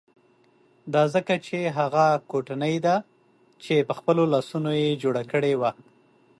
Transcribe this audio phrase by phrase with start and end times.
[0.93, 2.95] دا ځکه چې هغه کوټنۍ ده
[3.63, 5.71] چې په خپلو لاسو یې جوړه کړې وه.